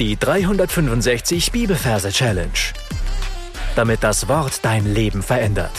[0.00, 2.50] Die 365 Bibelverse Challenge.
[3.76, 5.70] Damit das Wort dein Leben verändert.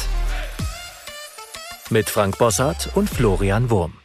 [1.89, 3.99] Mit Frank Bossart und Florian Wurm.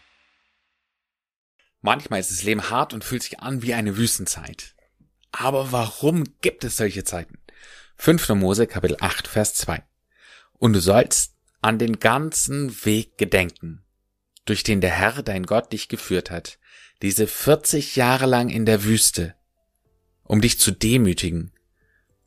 [1.81, 4.75] Manchmal ist das Leben hart und fühlt sich an wie eine Wüstenzeit.
[5.31, 7.39] Aber warum gibt es solche Zeiten?
[7.99, 8.31] 5.
[8.31, 9.81] Mose Kapitel 8 Vers 2.
[10.59, 13.85] Und du sollst an den ganzen Weg gedenken,
[14.45, 16.59] durch den der Herr dein Gott dich geführt hat,
[17.01, 19.37] diese 40 Jahre lang in der Wüste,
[20.31, 21.51] um dich zu demütigen,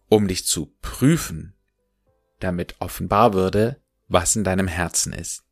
[0.10, 1.54] um dich zu prüfen,
[2.42, 5.46] damit offenbar würde, was in deinem Herzen ist,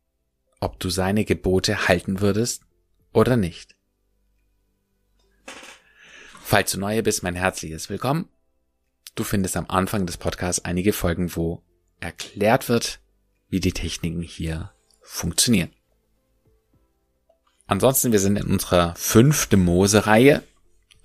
[0.59, 2.63] ob du seine Gebote halten würdest
[3.13, 3.77] oder nicht.
[6.43, 8.27] Falls du neu bist, mein herzliches Willkommen.
[9.15, 11.63] Du findest am Anfang des Podcasts einige Folgen, wo
[12.01, 12.99] erklärt wird,
[13.47, 15.71] wie die Techniken hier funktionieren.
[17.65, 20.43] Ansonsten, wir sind in unserer fünfte Mose-Reihe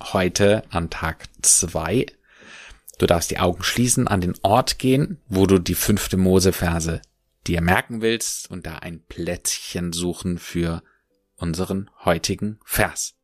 [0.03, 2.07] heute an Tag zwei.
[2.99, 7.03] Du darfst die Augen schließen, an den Ort gehen, wo du die fünfte Mose-Verse
[7.47, 10.83] dir merken willst und da ein Plätzchen suchen für
[11.37, 13.15] unseren heutigen Vers.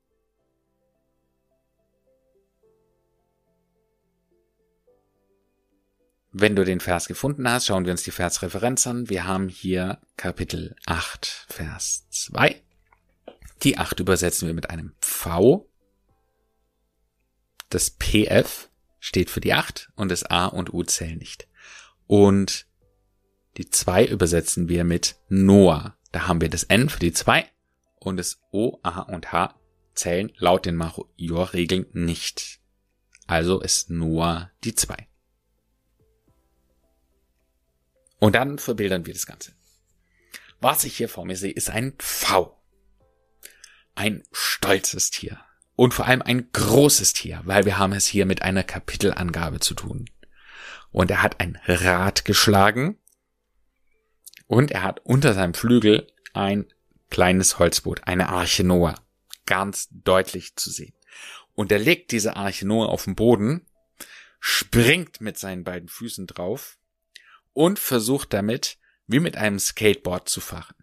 [6.34, 9.10] Wenn du den Vers gefunden hast, schauen wir uns die Versreferenz an.
[9.10, 12.62] Wir haben hier Kapitel 8, Vers 2.
[13.62, 15.68] Die 8 übersetzen wir mit einem V
[17.74, 21.48] das PF steht für die 8 und das A und U zählen nicht.
[22.06, 22.66] Und
[23.56, 25.96] die 2 übersetzen wir mit Noah.
[26.12, 27.50] Da haben wir das N für die 2
[27.98, 29.58] und das O, A und H
[29.94, 32.60] zählen laut den Major-Regeln nicht.
[33.26, 35.08] Also ist Noah die 2.
[38.18, 39.52] Und dann verbildern wir das Ganze.
[40.60, 42.56] Was ich hier vor mir sehe, ist ein V.
[43.94, 45.44] Ein stolzes Tier.
[45.74, 49.74] Und vor allem ein großes Tier, weil wir haben es hier mit einer Kapitelangabe zu
[49.74, 50.10] tun.
[50.90, 52.98] Und er hat ein Rad geschlagen
[54.46, 56.66] und er hat unter seinem Flügel ein
[57.08, 58.94] kleines Holzboot, eine Arche Noah,
[59.46, 60.94] ganz deutlich zu sehen.
[61.54, 63.66] Und er legt diese Arche Noah auf den Boden,
[64.40, 66.78] springt mit seinen beiden Füßen drauf
[67.52, 70.74] und versucht damit, wie mit einem Skateboard zu fahren.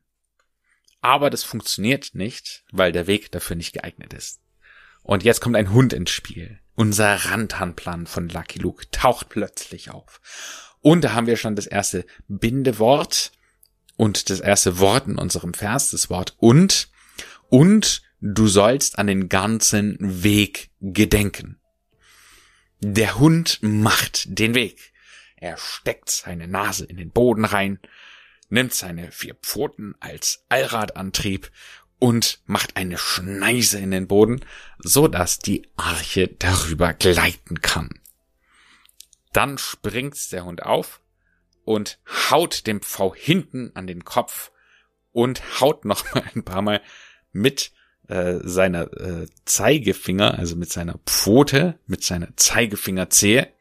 [1.02, 4.42] Aber das funktioniert nicht, weil der Weg dafür nicht geeignet ist.
[5.09, 6.59] Und jetzt kommt ein Hund ins Spiel.
[6.75, 10.22] Unser Rantanplan von Lucky Luke taucht plötzlich auf.
[10.81, 13.31] Und da haben wir schon das erste Bindewort
[13.98, 16.90] und das erste Wort in unserem Vers, das Wort und.
[17.50, 21.59] Und du sollst an den ganzen Weg gedenken.
[22.80, 24.94] Der Hund macht den Weg.
[25.38, 27.80] Er steckt seine Nase in den Boden rein,
[28.50, 31.50] nimmt seine vier Pfoten als Allradantrieb
[32.00, 34.40] und macht eine Schneise in den Boden,
[34.80, 37.90] so dass die Arche darüber gleiten kann.
[39.34, 41.02] Dann springt der Hund auf
[41.66, 42.00] und
[42.32, 44.52] haut dem Pfau hinten an den Kopf
[45.12, 46.82] und haut noch mal ein paar Mal
[47.32, 47.72] mit
[48.08, 53.54] äh, seiner äh, Zeigefinger, also mit seiner Pfote, mit seiner Zeigefingerzehe,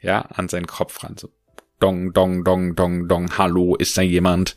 [0.00, 1.16] ja, an seinen Kopf ran.
[1.18, 1.30] So
[1.80, 4.56] dong, dong, dong, dong, dong, hallo, ist da jemand?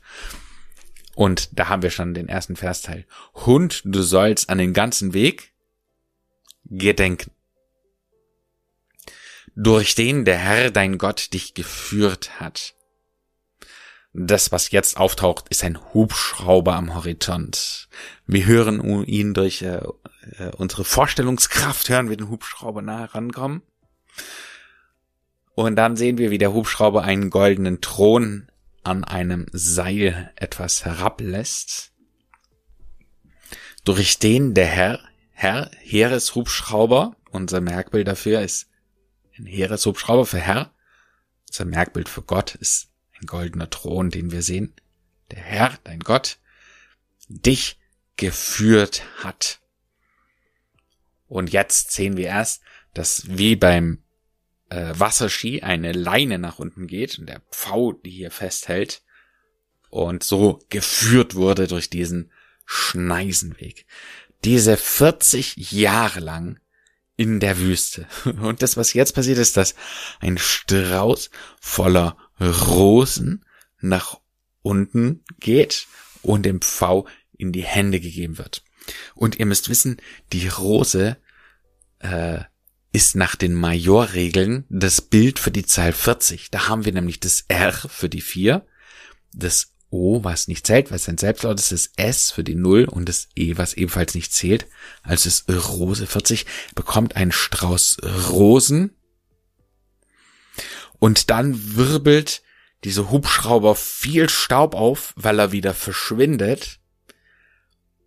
[1.16, 3.06] Und da haben wir schon den ersten Versteil.
[3.34, 5.54] Hund, du sollst an den ganzen Weg
[6.66, 7.32] gedenken.
[9.56, 12.74] Durch den der Herr dein Gott dich geführt hat.
[14.16, 17.90] Das, was jetzt auftaucht, ist ein Hubschrauber am Horizont.
[18.28, 19.82] Wir hören ihn durch äh,
[20.38, 23.64] äh, unsere Vorstellungskraft, hören wir den Hubschrauber nahe rankommen.
[25.56, 28.48] Und dann sehen wir, wie der Hubschrauber einen goldenen Thron
[28.84, 31.92] an einem Seil etwas herablässt,
[33.84, 35.00] durch den der Herr,
[35.32, 38.70] Herr, Heereshubschrauber, unser Merkbild dafür ist
[39.38, 40.74] ein Heereshubschrauber für Herr,
[41.50, 42.90] unser Merkbild für Gott ist
[43.20, 44.74] ein goldener Thron, den wir sehen,
[45.32, 46.40] der Herr, dein Gott,
[47.28, 47.80] dich
[48.16, 49.60] geführt hat.
[51.28, 52.62] Und jetzt sehen wir erst,
[52.94, 54.03] dass wie beim
[54.74, 59.04] äh, Wasserski eine Leine nach unten geht und der Pfau die hier festhält
[59.90, 62.32] und so geführt wurde durch diesen
[62.66, 63.86] Schneisenweg.
[64.44, 66.60] Diese 40 Jahre lang
[67.16, 68.08] in der Wüste.
[68.26, 69.76] Und das, was jetzt passiert, ist, dass
[70.20, 71.30] ein Strauß
[71.62, 73.46] voller Rosen
[73.80, 74.20] nach
[74.64, 75.88] unten geht
[76.24, 78.64] und dem Pfau in die Hände gegeben wird.
[79.14, 79.98] Und ihr müsst wissen,
[80.32, 81.18] die Rose
[82.00, 82.40] äh,
[82.94, 86.52] ist nach den Majorregeln das Bild für die Zahl 40.
[86.52, 88.66] Da haben wir nämlich das R für die 4,
[89.34, 92.86] das O, was nicht zählt, weil es ein Selbstlaut ist, das S für die Null
[92.86, 94.68] und das E, was ebenfalls nicht zählt.
[95.02, 96.46] Also ist Rose 40,
[96.76, 97.98] bekommt einen Strauß
[98.30, 98.96] Rosen.
[101.00, 102.44] Und dann wirbelt
[102.84, 106.80] dieser Hubschrauber viel Staub auf, weil er wieder verschwindet.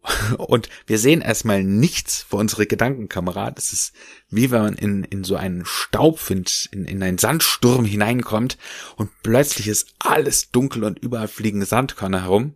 [0.38, 3.50] Und wir sehen erstmal nichts für unsere Gedankenkamera.
[3.50, 3.92] Das ist
[4.30, 8.58] wie wenn man in, in so einen Staubwind, in, in einen Sandsturm hineinkommt
[8.96, 12.54] und plötzlich ist alles dunkel und überall fliegen Sandkörner herum.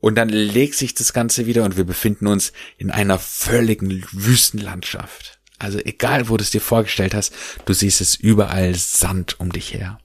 [0.00, 5.38] Und dann legt sich das Ganze wieder und wir befinden uns in einer völligen Wüstenlandschaft.
[5.58, 7.32] Also egal, wo du es dir vorgestellt hast,
[7.66, 10.00] du siehst es überall Sand um dich her.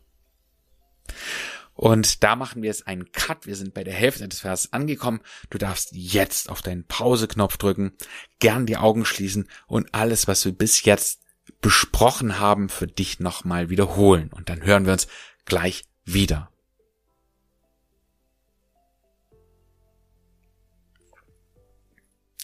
[1.78, 3.46] Und da machen wir jetzt einen Cut.
[3.46, 5.22] Wir sind bei der Hälfte des Verses angekommen.
[5.52, 7.94] Du darfst jetzt auf deinen Pause-Knopf drücken,
[8.40, 11.22] gern die Augen schließen und alles, was wir bis jetzt
[11.62, 14.32] besprochen haben, für dich nochmal wiederholen.
[14.34, 15.08] Und dann hören wir uns
[15.46, 16.50] gleich wieder.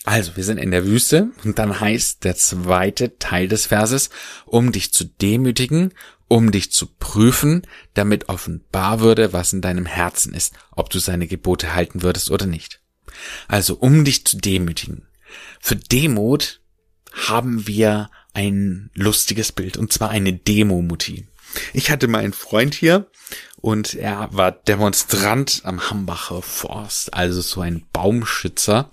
[0.05, 4.11] Also, wir sind in der Wüste und dann heißt der zweite Teil des Verses,
[4.45, 5.93] um dich zu demütigen
[6.33, 7.61] um dich zu prüfen,
[7.93, 12.47] damit offenbar würde, was in deinem Herzen ist, ob du seine Gebote halten würdest oder
[12.47, 12.81] nicht.
[13.47, 15.05] Also um dich zu demütigen.
[15.59, 16.59] Für Demut
[17.11, 21.27] haben wir ein lustiges Bild, und zwar eine Demo-Mutti.
[21.71, 23.05] Ich hatte mal einen Freund hier
[23.57, 28.89] und er war Demonstrant am Hambacher Forst, also so ein Baumschützer.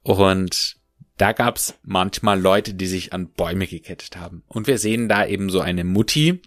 [0.00, 0.76] Und
[1.16, 4.42] da gab's manchmal Leute, die sich an Bäume gekettet haben.
[4.48, 6.42] Und wir sehen da eben so eine Mutti,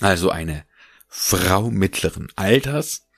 [0.00, 0.64] also eine
[1.08, 3.08] Frau mittleren Alters,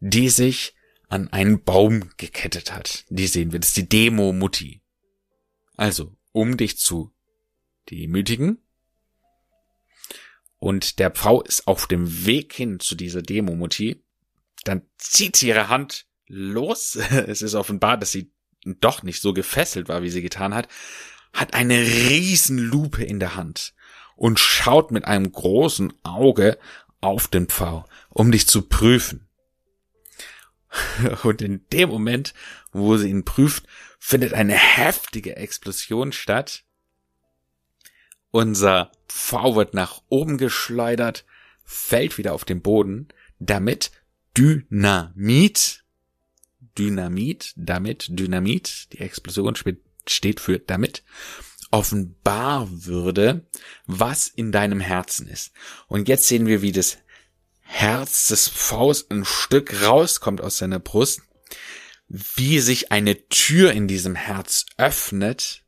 [0.00, 0.74] die sich
[1.08, 3.04] an einen Baum gekettet hat.
[3.10, 4.82] Die sehen wir, das ist die Demo-Mutti.
[5.76, 7.12] Also, um dich zu
[7.90, 8.58] demütigen.
[10.58, 14.02] Und der Frau ist auf dem Weg hin zu dieser Demo-Mutti.
[14.64, 16.96] Dann zieht sie ihre Hand los.
[17.10, 18.32] Es ist offenbar, dass sie
[18.64, 20.68] doch nicht so gefesselt war, wie sie getan hat,
[21.32, 23.74] hat eine Riesenlupe in der Hand
[24.16, 26.58] und schaut mit einem großen Auge
[27.00, 29.28] auf den Pfau, um dich zu prüfen.
[31.22, 32.32] Und in dem Moment,
[32.72, 33.66] wo sie ihn prüft,
[33.98, 36.64] findet eine heftige Explosion statt.
[38.30, 41.26] Unser Pfau wird nach oben geschleudert,
[41.64, 43.90] fällt wieder auf den Boden, damit
[44.36, 45.81] Dynamit
[46.78, 49.54] Dynamit, damit, Dynamit, die Explosion
[50.06, 51.02] steht für damit,
[51.70, 53.46] offenbar würde,
[53.86, 55.52] was in deinem Herzen ist.
[55.88, 56.98] Und jetzt sehen wir, wie das
[57.60, 61.22] Herz des Faust ein Stück rauskommt aus seiner Brust,
[62.08, 65.64] wie sich eine Tür in diesem Herz öffnet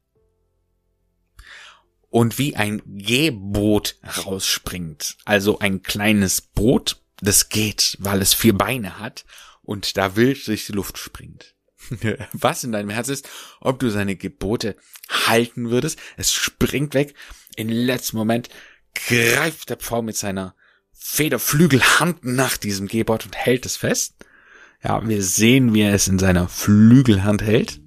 [2.10, 5.16] und wie ein Gehboot rausspringt.
[5.24, 9.24] Also ein kleines Boot, das geht, weil es vier Beine hat
[9.64, 11.54] und da wild durch die Luft springt.
[12.32, 13.28] Was in deinem Herz ist,
[13.60, 14.76] ob du seine Gebote
[15.08, 15.98] halten würdest.
[16.16, 17.14] Es springt weg.
[17.56, 18.48] Im letzten Moment
[18.94, 20.54] greift der Pfau mit seiner
[20.92, 24.24] Federflügelhand nach diesem Gebot und hält es fest.
[24.82, 27.80] Ja, wir sehen, wie er es in seiner Flügelhand hält.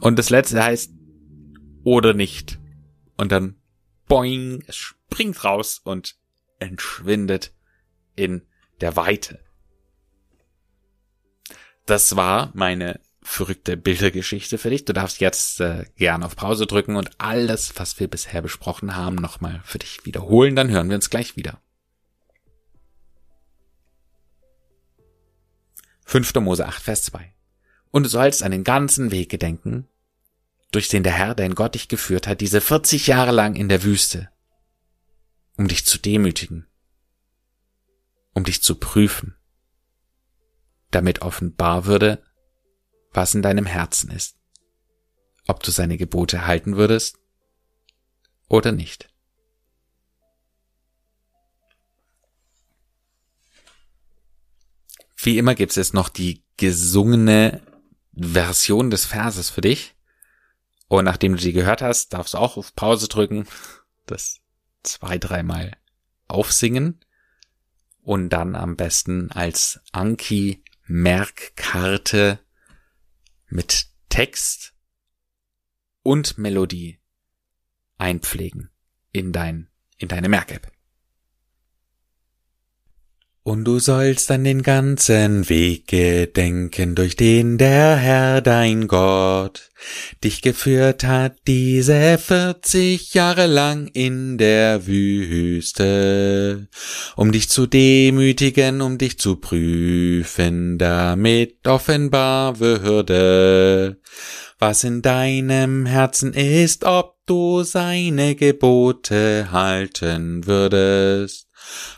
[0.00, 0.92] Und das letzte heißt,
[1.82, 2.58] oder nicht.
[3.16, 3.56] Und dann,
[4.08, 6.16] boing, es springt raus und
[6.58, 7.54] entschwindet
[8.16, 8.42] in
[8.80, 9.43] der Weite.
[11.86, 14.84] Das war meine verrückte Bildergeschichte für dich.
[14.84, 19.16] Du darfst jetzt äh, gerne auf Pause drücken und alles, was wir bisher besprochen haben,
[19.16, 20.56] nochmal für dich wiederholen.
[20.56, 21.60] Dann hören wir uns gleich wieder.
[26.04, 26.34] 5.
[26.36, 27.34] Mose 8, Vers 2.
[27.90, 29.88] Und du sollst an den ganzen Weg gedenken,
[30.70, 33.84] durch den der Herr, dein Gott dich geführt hat, diese 40 Jahre lang in der
[33.84, 34.28] Wüste,
[35.56, 36.66] um dich zu demütigen,
[38.32, 39.36] um dich zu prüfen,
[40.94, 42.22] damit offenbar würde,
[43.12, 44.36] was in deinem Herzen ist,
[45.46, 47.18] ob du seine Gebote halten würdest
[48.48, 49.08] oder nicht.
[55.16, 57.62] Wie immer gibt es jetzt noch die gesungene
[58.14, 59.94] Version des Verses für dich.
[60.88, 63.46] Und nachdem du die gehört hast, darfst du auch auf Pause drücken,
[64.06, 64.40] das
[64.82, 65.76] zwei, dreimal
[66.28, 67.00] aufsingen
[68.02, 72.40] und dann am besten als Anki Merkkarte
[73.48, 74.74] mit Text
[76.02, 77.00] und Melodie
[77.96, 78.70] einpflegen
[79.10, 80.73] in dein, in deine Merk-App.
[83.46, 89.70] Und du sollst an den ganzen Weg gedenken, durch den der Herr dein Gott
[90.24, 96.68] dich geführt hat, diese vierzig Jahre lang in der Wüste,
[97.16, 104.00] um dich zu demütigen, um dich zu prüfen, damit offenbar würde,
[104.58, 111.46] was in deinem Herzen ist, ob du seine Gebote halten würdest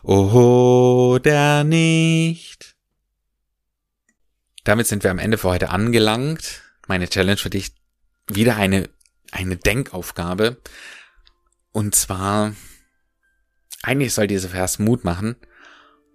[0.03, 2.77] oder nicht.
[4.65, 6.63] Damit sind wir am Ende für heute angelangt.
[6.89, 7.73] Meine Challenge für dich
[8.29, 8.89] wieder eine,
[9.31, 10.61] eine Denkaufgabe.
[11.73, 12.55] Und zwar,
[13.83, 15.37] eigentlich soll dieser Vers Mut machen,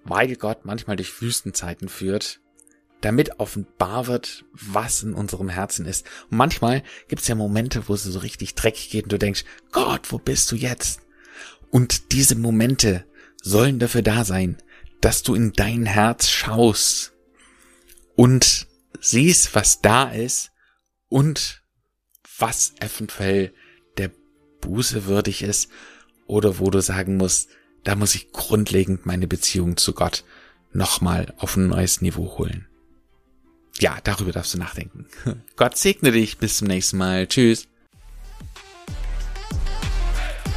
[0.03, 2.41] weil Gott manchmal durch Wüstenzeiten führt,
[3.01, 6.05] damit offenbar wird, was in unserem Herzen ist.
[6.29, 9.45] Und manchmal gibt es ja Momente, wo es so richtig dreckig geht und du denkst,
[9.71, 11.01] Gott, wo bist du jetzt?
[11.69, 13.05] Und diese Momente
[13.41, 14.57] sollen dafür da sein,
[15.01, 17.13] dass du in dein Herz schaust
[18.15, 18.67] und
[18.99, 20.51] siehst, was da ist
[21.09, 21.63] und
[22.37, 23.53] was eventuell
[23.97, 24.11] der
[24.61, 25.69] Buße würdig ist
[26.27, 27.49] oder wo du sagen musst,
[27.83, 30.23] da muss ich grundlegend meine Beziehung zu Gott
[30.71, 32.67] nochmal auf ein neues Niveau holen.
[33.79, 35.07] Ja, darüber darfst du nachdenken.
[35.55, 36.37] Gott segne dich.
[36.37, 37.27] Bis zum nächsten Mal.
[37.27, 37.67] Tschüss.